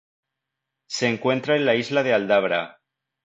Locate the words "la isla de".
1.67-2.11